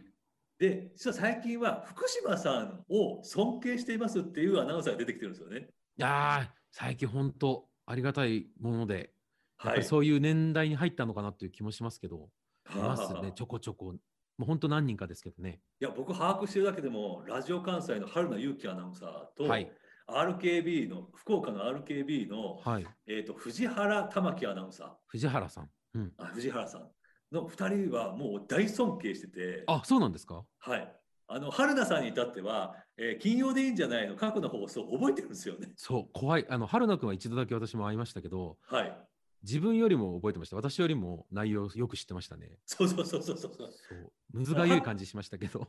[0.58, 5.68] で実は最近は福島さんを尊敬していますっていうアナウンサーが出てきてるんですよね。
[5.96, 9.10] いやー、最近本当ありがたいもので、
[9.56, 9.78] はい。
[9.78, 12.28] りそういう年代に入ったのかなという気もしますけど、
[12.74, 13.86] いますはあね、ちょこちょこ。
[13.86, 13.98] も
[14.40, 15.60] う本当何人かですけどね。
[15.80, 19.70] いや僕把握してるだけでもラジオ関西の春名祐希アナウンサーと、はい。
[20.12, 22.86] RKB の、福岡の RKB の、はい。
[23.06, 25.70] えっ、と、藤原玉樹アナウンサー、藤原さん。
[25.94, 26.12] うん。
[26.18, 26.88] あ藤原さん
[27.32, 30.44] の2人はもう大尊敬してて、あ、そうなんですか？
[30.58, 30.96] はい。
[31.28, 34.16] あの、春菜さんに至っては、えー金曜でいいんじゃないの？
[34.16, 35.72] 過去の放送覚えてるんですよね。
[35.76, 36.46] そう、怖い。
[36.48, 39.06] あの、春菜くんは一度だけ私も会いましたけど、はい。
[39.42, 40.56] 自分よりも覚えてました。
[40.56, 42.58] 私よりも内容よく知ってましたね。
[42.66, 43.52] そうそうそうそうそう。
[43.52, 44.12] そう。
[44.32, 45.68] むずがゆい感じしましたけど。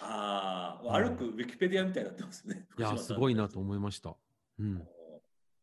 [0.00, 2.66] あうんあ、歩くウィキペディアみたいになってますね。
[2.78, 4.16] いや、すごいなと思いました。
[4.58, 4.78] うん。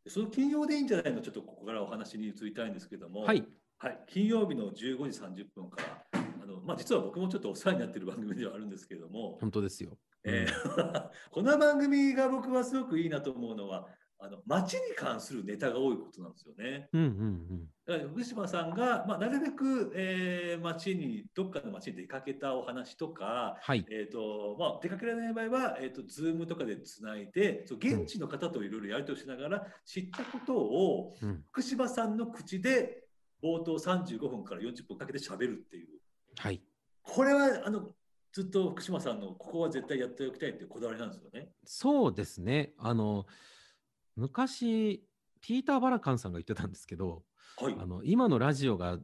[0.04, 1.22] でその金曜でいいんじゃないの？
[1.22, 3.46] ちょっとここからお話に移りたいんですけども、はい。
[3.78, 9.98] はい、金曜日の15時30分から、あのまあ、実は僕もちょっとお世話になっている番組ではあるんですけれども、本当ですよ。
[10.24, 13.88] えー この番組が僕はすごくいいなと思うのは、
[14.24, 16.90] あの街に関するネタが多いことなんですよね。
[16.94, 17.68] うんうんうん。
[17.88, 23.84] だから福島さんが、まあ、なるべく、えー街に、どっかの街に出かけたお話とか、はい。
[23.90, 31.44] えーとまあ、出かけられない場合は、えー、と Zoom とかでつないでそう現地の方といろいろやり取りしながら知ったことをうん。
[31.52, 33.04] 福島さんの口で
[33.44, 35.88] 冒頭35分から40分かけて喋るっていう
[36.38, 36.62] はい。
[37.02, 37.90] これはあの
[38.34, 41.50] ずっと福島さんのここは絶対やっておきたいっていうこだわりなんですよね。
[41.66, 42.74] そうですね。
[42.78, 43.26] あの、
[44.16, 45.04] 昔、
[45.42, 47.24] ピーター・バラカンさんが言ってたんですけど、
[47.58, 47.76] はい。
[47.80, 49.00] あの今のラジオが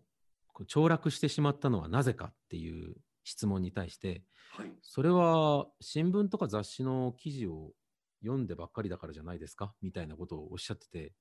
[0.67, 4.72] 凋落してしまったのはなぜかっていう質問に対して、はい。
[4.82, 7.72] それは新聞とか雑誌の記事を
[8.22, 9.74] 読んでばっかりだからじゃないですか？
[9.82, 11.13] みたいなことをおっしゃってて、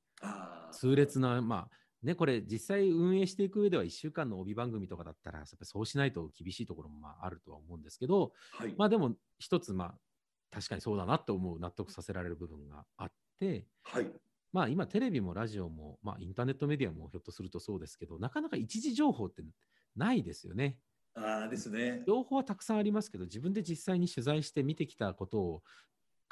[0.73, 1.71] 痛烈な、まあ
[2.03, 8.75] ね、これ実際運営していく上では1週間の帯番組とかだったら、やっぱりそうしないと厳しいところもまああるとは思うんですけど、はい。
[8.79, 9.95] まあでも一つまあ
[10.51, 13.15] 確かにそうだなと思う納得させられる部分があって、
[13.83, 14.11] はい
[14.53, 19.43] まあ今テレビもラジオも、まあインターネットメディアもひょっとするとそうですけど、なかなか一時情報って
[19.95, 20.79] ないですよね。
[21.15, 22.03] あーですね。
[22.07, 25.63] 情報はたくさんありますけど、自分で実際に取材して見てきたことを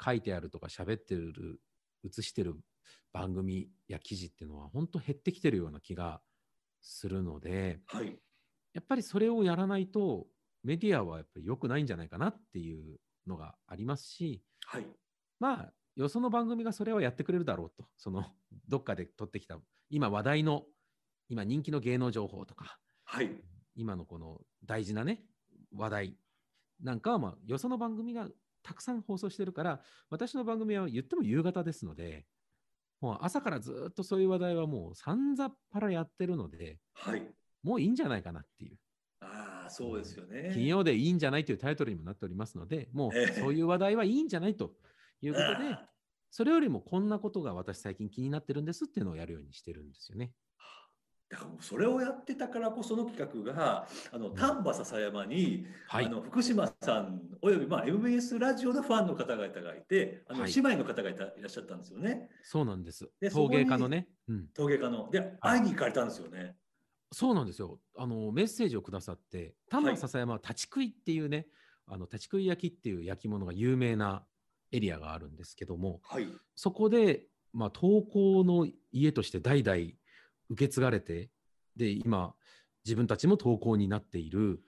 [0.03, 1.59] 書いてあるとか喋ってる、
[2.03, 2.55] 映してる
[3.13, 6.21] 番組や記事っていうのは本当減ってきてるような気が
[6.81, 8.17] するので、はい
[8.75, 10.27] やっぱりそれをやらないと
[10.61, 14.85] メディアはやっぱり良くないんじゃないかなっていうのがありますし、はい
[15.39, 18.25] まあ、よその番組がそれをやってくれるだろうと、その
[18.67, 20.65] どっかで撮ってきた、今話題の、
[21.29, 23.31] 今人気の芸能情報とか、はい。
[23.75, 25.25] 今のこの大事なね、
[25.73, 26.17] 話題。
[26.81, 28.29] なんかは、まあ、よその番組が
[28.63, 32.25] たくさん放送してるから、私の番組は言っても夕方ですので、
[32.99, 37.33] もう朝からずっとそういう話題はもうさんざっぱらやってるので、はい。
[37.63, 38.77] もういいんじゃないかなっていう。
[39.21, 40.51] ああそうですよね。
[40.53, 43.23] 金曜でいいんじゃないというタイトルにもなっておりますので、もええ。
[43.25, 44.75] うそういう話題はいいんじゃないと
[45.27, 45.77] いうことで
[46.31, 50.31] それよりもこんなことが私最近気になってるんですっていうのをやるようにしてるんですよね。
[51.29, 63.09] だからもうそれをやってたからこその企画があの丹波篠山に、はいあの福島さんおよび、まあ、MBS ラジオのファンの方々がいてあの、はい姉妹の方がいたいらっしゃったんですよねそうなんです。
[63.19, 64.07] で陶芸家のね。
[64.27, 64.47] うん。
[64.53, 65.09] 陶芸家の。
[65.09, 66.55] で会いに行かれたんですよね。
[67.11, 67.79] そうなんですよ。
[67.97, 71.47] あの、メッセージをくださって、丹波篠山は立ち食いっていうね、
[71.87, 74.25] あの、立ち食い焼きっていう焼き物が有名な
[74.75, 79.77] エリアがあるんですけども、はいそこで、まあ、投稿の家として代々
[80.49, 81.29] 受け継がれて、
[81.75, 82.33] で、今、
[82.85, 84.61] 自分たちも投稿になっている、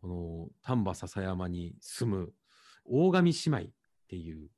[0.00, 2.32] この丹波篠山に住む
[2.84, 3.70] 大神姉妹っ
[4.08, 4.48] ていう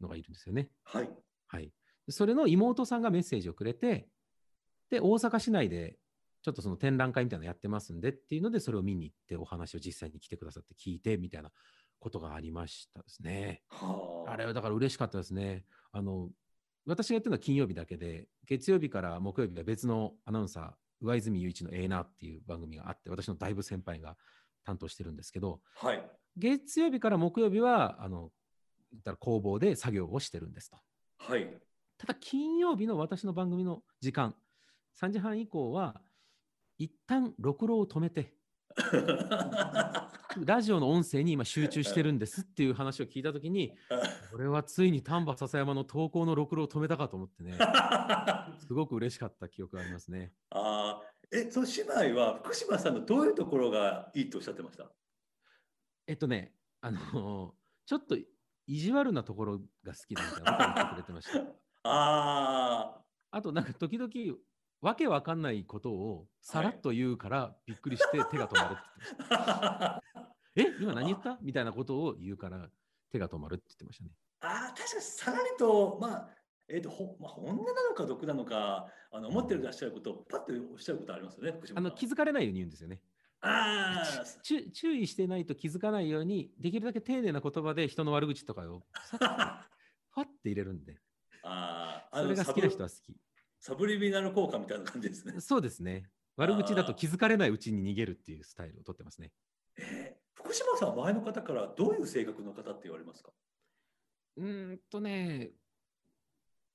[0.00, 0.70] のがいるんですよね。
[0.84, 1.10] はい
[1.48, 1.72] はい。
[2.06, 4.08] でそれの妹さんがメッセージをくれて、
[4.90, 5.96] で、大阪市内で、
[6.42, 11.50] ちょっとその展覧会みたいなのやってますんでっていうので、それを見に行って、お話を実際に来てくださって聞いてみたいな
[12.00, 13.62] ことがありましたですね。
[13.68, 15.64] はあれはだから嬉しかったですね。
[15.92, 16.30] あの、
[16.86, 24.16] 私がやってるのは金曜日だけで、月曜日から木曜日は別のアナウンサー、上泉雄一のええなっていう番組があって、私のだいぶ先輩が
[24.64, 26.02] 担当してるんですけど、はい
[26.36, 28.32] 月曜日から木曜日は、あの、
[28.90, 30.78] 言ったら工房で作業をしてるんですと。
[31.18, 31.48] はい
[31.96, 34.34] ただ金曜日の私の番組の時間、
[35.00, 36.00] 3時半以降は、
[36.76, 38.34] 一旦録録を止めて、
[40.38, 43.72] ラジオの音声に今集中してるんですっていう話を聞いたときに、
[44.30, 47.56] これはついに丹波篠山の投稿の録録を止めたかと思ってね、
[48.66, 50.32] すごく嬉しかった記憶がありますね。
[50.50, 54.90] あーえその姉妹は福島さんのどういうところがいいとおっしゃってました？
[56.06, 57.54] えっとね、あの
[57.86, 58.16] ちょっと
[58.66, 61.44] 意地悪なところが好きだみたいなことを言ってくれてました。
[61.84, 64.10] ああとなんか時々、
[64.80, 69.96] わけわかんないことをさらっと言うからびっくりして手が止まるって言ってました。
[69.96, 70.02] あ
[70.56, 71.38] え今何言った？
[71.42, 72.68] みたいなことを言うから
[73.10, 74.10] 手が止まるって言ってましたね。
[74.40, 76.28] あー確かにさらりと、まあ
[76.68, 83.00] えーとほまあ、本音なのか毒なのかあの思ってらっしゃることをパッとおっしゃることありますよね、あの気づかれないように言うんですよね。
[83.40, 88.82] あー ち注意してないと気づかないように、できるだけ丁寧な言葉で人の悪口とかを
[89.18, 89.68] さ
[90.14, 90.98] ファッて入れるんで。
[91.42, 93.16] あーあそれが好きな人はは好き。
[93.60, 95.40] サブリミナル効果みたいな感じですね。
[95.40, 96.10] そうですね。
[96.36, 99.32] 悪口だと気づかれないうちに逃げるっていうスタイルをとってますね。
[99.78, 100.16] え
[100.54, 103.30] 島さん、前の方からどういう性格の方って言われますか？
[104.36, 105.50] うーんとね、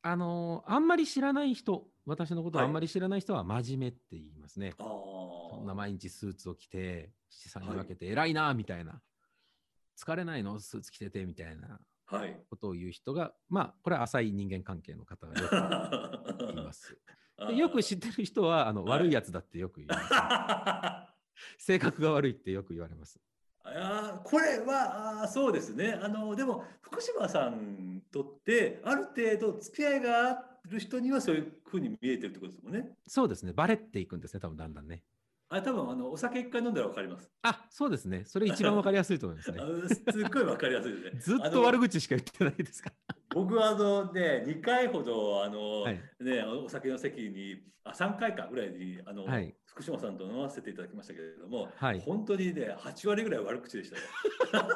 [0.01, 4.73] あのあんまり知らない人、私のことをはいあんまり知らない人は真面目って言いますね。
[4.77, 5.75] あそんなあ。
[5.75, 9.01] 毎日スーツを着て、七三にはい分けて偉いなみたいな。
[9.97, 10.59] 疲れないの？
[10.59, 12.39] スーツ着ててみたいなはい。
[12.49, 15.47] ことを言う人が、まあ、これは浅い人間関係の方がよ
[16.37, 16.97] く言います。
[17.49, 21.13] でよく知ってる人はあのはい悪いやつだってよく言います。
[21.65, 23.19] 性格が悪いってよく言われます。
[23.63, 32.89] あこれはあそうですねあのでも福島さんとってある程度付き合いがある人にはそういうふうに見えてるってことですもんね。
[33.07, 33.53] そうですね。
[33.53, 35.03] バレっていくんですね、多分だんだんね。
[35.51, 37.31] あ多分あのお酒一回飲んだら分かります。
[37.41, 38.23] あそうですね。
[38.25, 39.59] それ一番わかりやすいと思いますね
[40.13, 41.17] すっごい分かりやすいですね。
[41.19, 42.91] ずっと悪口しか言ってないですか？
[43.33, 54.03] 僕はあのね2回ほどあの、はいねお酒の席にあ3回かぐらいにあの、はい福島さんと飲ませていただきましたけれども、はい本当にね8割ぐらい悪口でしたよ。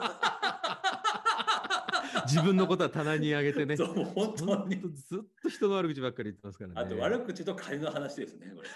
[2.25, 3.75] 自分のことは棚に上げてね。
[3.75, 4.79] そう本当に。
[4.93, 6.73] ずっと人の悪口ばっかり言ってますからね。
[6.77, 8.69] あと悪口と金の話ですねこれ。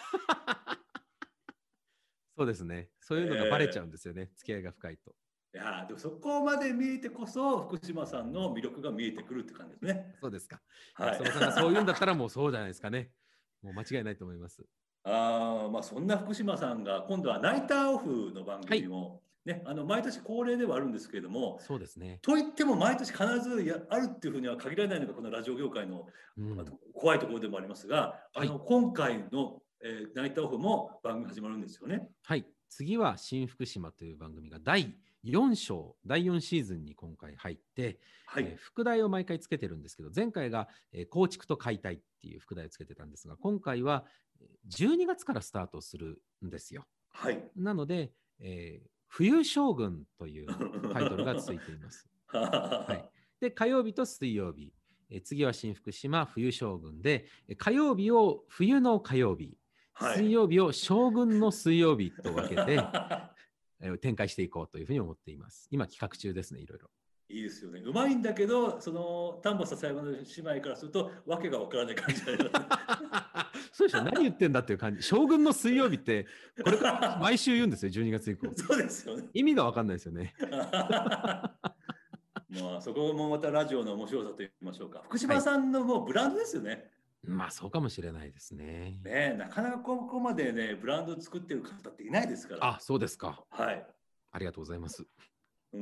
[2.37, 2.89] そうですね。
[3.01, 4.29] そういうのがバレちゃうんですよね。
[4.35, 5.15] 付き合いが深いと。
[5.55, 10.15] いやーでもそこまで見えてこそ福島さんの魅力が見えてくるって感じですね。
[10.21, 10.61] そうですか。
[10.93, 11.17] はい。
[11.17, 13.09] そばさんがそう言うんだったらもうそうじゃないですかね。
[13.63, 14.63] もう間違いないと思います。
[15.03, 21.57] ああまあそんな福島さんが今度はナイターオフの番組も、ねあの毎年恒例ではあるんですけれども。
[21.61, 22.19] そうですね。
[22.21, 32.09] といっても毎年必ずやあるっていうふうには限らないのがこのラジオ業界のうん怖いところでもありますが、あの今回の、えーナイターオフも番組始まるんですよね。
[32.23, 32.45] はい。
[32.69, 38.43] 次は新福島という番組が第4章、第4シーズンに今回入って、はい。
[38.43, 44.05] えー副題を毎回つけてるんですけど、前回が、えー構築と解体っていう副題をつけてたんですが、今回は
[44.41, 46.85] えー12月からスタートするんですよ。
[47.09, 47.43] はい。
[47.55, 50.47] なので、えー冬将軍という
[50.91, 52.09] タイトルがついています。
[52.27, 53.09] は
[53.39, 54.73] で、火曜日と水曜日、
[55.09, 59.57] えー次は新福島冬将軍で、えー火曜日を冬の火曜日、
[59.99, 60.17] はい。
[60.17, 62.79] 水曜日を将軍の水曜日と分けて、
[63.79, 65.67] えー展開していこうというふうに思っています。
[65.71, 66.89] 今企画中ですね、いろいろ。
[67.29, 67.81] いいですよね。
[67.83, 72.21] うまいんだけど、その丹波篠山の姉妹からすると、わけがわからない感じ
[73.73, 75.03] そうでしょ何言ってんだっていう感じ。
[75.03, 76.25] 将軍の水曜日って、
[76.63, 78.47] これから 毎週言うんですよ、12月以降。
[78.55, 79.27] そうですよね。
[79.33, 80.33] 意味が分かんないですよね。
[82.49, 85.03] まあ、そこもまたラジオの面白さと言いましょうか。
[85.05, 86.89] 福島さんのもうブランドですよね。
[87.27, 88.99] まあ、そうかもしれないですね。
[89.03, 92.65] ねえなかなかここまでね、ブランドを作ってる方っていないですから。
[92.65, 93.43] あ、そうですか。
[93.49, 93.85] はい。
[94.31, 95.05] ありがとうございます。
[95.73, 95.81] うー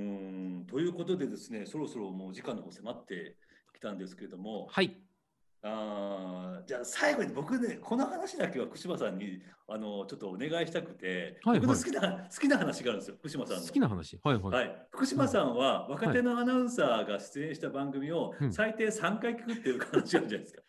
[0.61, 3.35] んということでですね、そろそろもう時間の方迫って
[3.73, 4.97] きたんですけれども、はい。
[5.67, 13.63] あーじゃあ最後に僕ね、この話だけは福島さんにあのちょっとお願いしたくて、はい僕の好きな、好きな話があるんですよ、福島さんの。
[13.63, 14.19] 好きな話。
[14.23, 14.53] はいはい。
[14.53, 20.61] はい、福島さんは若手のアナウンサーが出演した番組をうん最低3回聞くっていう話があるじゃないですか。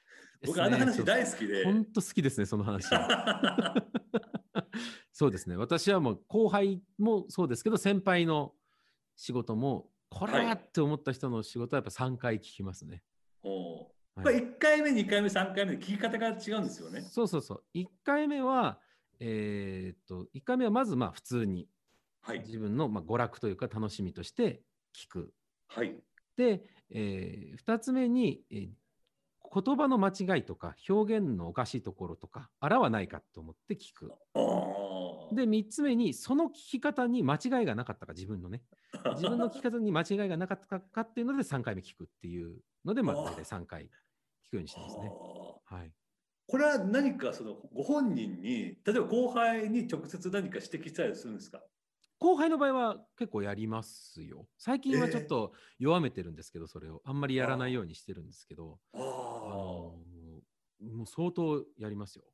[0.45, 1.65] すねあの話大好きで。
[1.65, 2.89] 本当好きですね、その話。
[5.13, 5.57] そうですね。
[5.57, 8.55] 私はもう後輩もそうですけど、先輩の
[9.17, 13.03] 仕事も、これははいって思った人の仕事はやっぱ3回聞きますね。
[13.43, 17.03] おうはいこれ1回目、2回目、3回目で聞き方が違うんですよね。
[17.03, 17.65] そうそうそう。
[17.75, 18.81] 1回目は、
[19.21, 21.69] えーっと、1回目はまずまあ普通に
[22.23, 22.41] はい。
[22.41, 24.63] 自分のまあ娯楽というか楽しみとして
[24.95, 25.33] 聞く。
[25.69, 25.97] はい。
[26.37, 28.69] で、え2つ目に、えー
[29.63, 34.13] 言葉の間違いとか表現のおかしいところとか、あらはないかと思って聞く。
[35.35, 38.63] で、3つ目に、その聞き方に間違いがなかったか、自分のね。
[39.15, 45.11] 自分の聞き方に間違いがなかったかっていうので3回目聞くっていうので、まあ、大体3回聞くようにしてますね。
[45.65, 45.93] はい。
[46.49, 51.61] これは何かそのご本人に、例えば後輩に直接何か指摘したりするんですか？
[52.27, 54.49] 後輩の場合は結構やりますよ。
[54.59, 57.01] 最近はちょっと弱めてるんですけど、それを。
[57.05, 59.95] あんまりやらないようにしてるんですけど、ああの
[60.81, 62.25] もう相当やりますよ。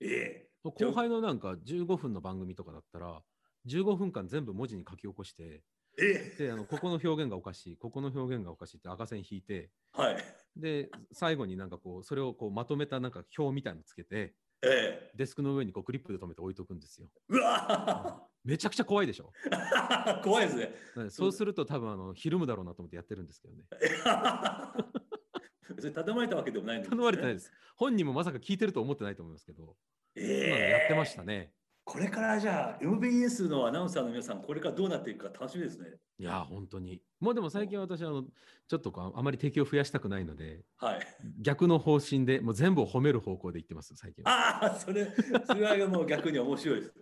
[0.00, 3.22] ええ後輩のなんか15分の番組とかだったら、
[3.68, 5.62] 15分間全部文字に書き起こして、
[5.96, 10.16] ええで、あのここの表現がおかしい、ここの表現がおかしいって赤線引いて、はい。
[10.56, 17.06] で、最後になんかこう、それをこうまとめたなんか表みたいのつけて、ええデスクの上にこうクリップで留めて置いとくんですよ。
[17.28, 19.32] うわめちゃくちゃ怖いでしょ？
[19.50, 21.10] ー 怖いですね。
[21.10, 23.64] そうすると多分あのひるむだろうなと思ってやってるんですけどね。
[25.78, 26.96] それ頼まれたわけでもないんです、ね。
[26.96, 27.50] 頼まれてないです。
[27.74, 29.76] 本人もまさか聞いてると思ってないと思いますけど、
[30.14, 31.52] ええ今のやってましたね。
[31.84, 35.98] これからじゃあ MBS のアナウンサーの皆さんこれからどうなっていくか楽しみですね。
[36.18, 37.00] いやー、本当に。
[37.20, 41.00] もうでも最近私、あの、ちょっとこう、あまり敵を増やしたくないので、はい。
[41.40, 44.30] 逆の方針で、もう全部を褒める方向で言ってます、最近は。
[44.30, 45.12] ああ、それ、
[45.46, 46.94] それはもう逆に面白いです。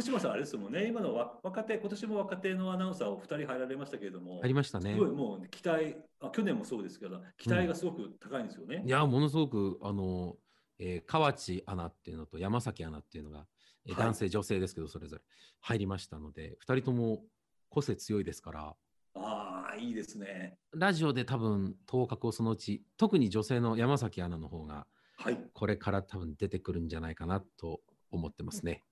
[0.00, 8.82] 福島さん、あれですもんね、今のわ若手、今年も若手のアナウンサーお二人入られましたけれども、ありましたねすごいもう期待あ、去年もそうですけど、期待がすごく高いんですよね。
[8.86, 10.36] いやー、ものすごく、あの、
[10.78, 13.46] えー河内アナっていうのと山崎アナっていうのが、
[13.84, 15.22] えーはい男性、女性ですけど、それぞれ
[15.60, 17.22] 入りましたので、2人とも
[17.68, 18.74] 個性強いですから、
[19.16, 20.56] ああ、いいですね。
[20.72, 24.86] ラジオで多分、頭角をそのうち、特に女性の山崎アナの方が、
[25.18, 25.38] はい。
[25.52, 28.82] これから多分出てくるんじゃないかなと思ってますね。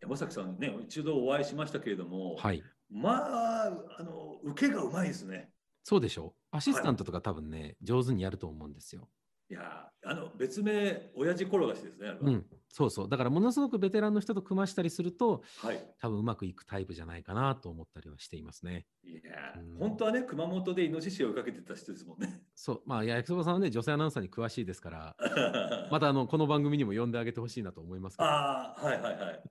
[0.00, 2.62] 山崎さんね、一度お会いしましたけれども、はい。
[2.90, 5.50] まあ、あの、受けがうまいですね。
[5.84, 6.56] そうでしょう。
[6.56, 9.08] アシスタントとか多分ね、上手にやると思うんですよ。
[9.50, 13.08] いやー、あの、別名、親父転がしですね、うん、そうそう。
[13.08, 15.84] だからものすごくベテランの人と組ましたりすると、はい。
[15.98, 18.86] 多分うまくいくタイプじゃないかなと思ったりはしていますね。
[19.02, 22.42] いやーうん本当はね、熊本でイノシシを追いかけてた人ですもんね。
[22.54, 22.82] そう。
[22.86, 25.16] まあ、焼きそばさんはね、女性アナウンサーに詳しいですから、
[25.90, 28.28] またあの、この番組にも呼んであげてほしいなと思いますけど。
[28.28, 29.42] ああ、はいはいはい。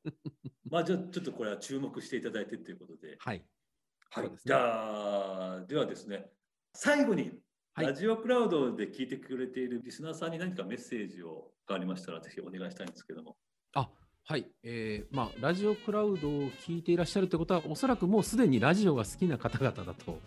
[0.72, 3.18] まあ、じゃあ、ちょっとこれは注目していただいてということで。
[3.20, 3.44] はい。
[4.12, 6.26] はいねじゃあ、ではですね、
[6.74, 7.40] 最後に、はい
[7.82, 13.38] ラジオクラウドで聞いてくれているリスナーさんに何かメッセージをがありましたら、ぜひお願いしたいんですけども。
[13.74, 13.90] あ、
[14.26, 14.48] はい。
[14.64, 20.20] えー、まあ、ラジオクラウドを聞いていらっしゃるということは、おそらくもうすでにラジオが好きな方々だと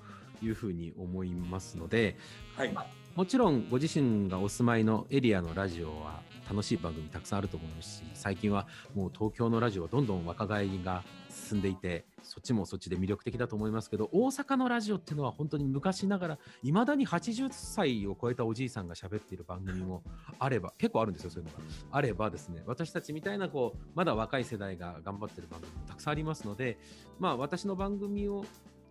[0.43, 2.17] いうふうに思いますので、
[2.57, 2.75] はい。
[3.15, 6.23] もちろんご自身がお住まいのエリアのラジオは
[6.53, 20.03] 楽しい番組たくさんあると思うし最近はもう東京のラジオはどんどん若返りが進んでいてそっちもそっちで魅力的だと思いますけど大阪のラジオっていうのは本当に昔ながらいまだに80歳を超えたおじいさんが喋っている番組も
[20.39, 21.65] あれば結構あるんですよそういうのが。
[21.91, 26.79] あればですね私たちみたいなこうまだ若い世代が頑張ってる番組もたくさんありますので
[27.19, 28.45] まあ私の番組を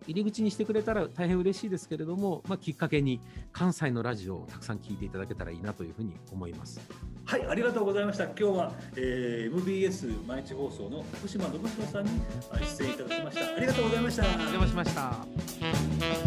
[0.06, 3.20] 入り口にしてくれたら大変嬉しいですけれども、まあ、きっかけに
[3.52, 6.80] 関西のラジオをたくさん聞いていただけたらいいなというふうに思います。
[7.24, 8.24] はい、ありがとうございました。
[8.24, 12.10] 今日は、えー MBS 毎日放送の福島信弘さんに
[12.50, 13.56] あ出演いただきました。
[13.56, 14.22] ありがとうございました。
[14.22, 16.22] お邪魔しました。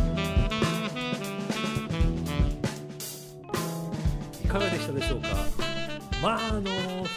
[4.44, 5.28] いかがでしたでしょうか？
[6.22, 6.62] まああの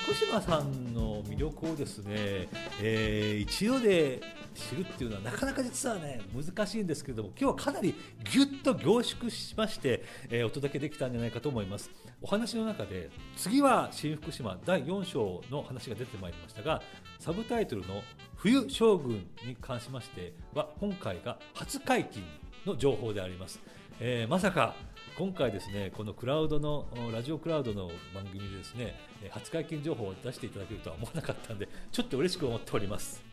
[0.05, 2.49] 福島さんの魅力をですね、
[2.83, 4.21] えー一度で
[4.59, 7.95] 知るっていうのはなかなか実はね難しいんですけれども今日はかなり
[8.33, 11.91] ぎゅっと凝縮しまして、えーお届けできたんじゃないかと思います。
[12.21, 16.83] お話の中で次は新福島第4章の話が出てまいりましたが
[17.21, 18.03] サブタイトルの
[18.35, 22.25] 冬将軍に関しましては今回が初解禁
[22.67, 23.61] の情報であります、
[24.01, 24.75] えーまさか
[25.17, 28.95] 今回ですねこのクラウドのラジオクラウドの番組でですね
[29.31, 33.28] 初解禁情報を出していただけるとは思わなかったんでちょっと嬉しく思っております。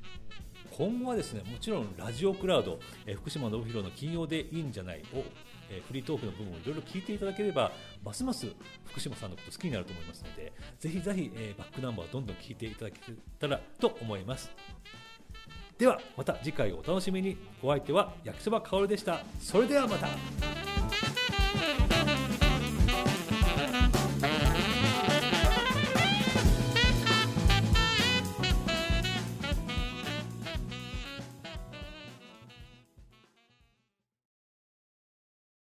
[0.77, 5.23] 今後はですねもちろんラジオクラウド、えー福島信弘の金曜でいいんじゃないを、
[5.69, 7.71] えーフリートークの部分をいろいろ聞いていただければ
[8.03, 8.47] ますます
[8.85, 12.99] 福島さんのこと好きになると思いますのでぜひぜひ、えーバックナンバーをどんどん聞いていただけ
[13.39, 14.51] たらと思います。
[15.77, 17.37] ではまた次回お楽しみに。
[17.61, 19.19] お相手は焼きそばかおるでした。
[19.41, 20.74] それではまた。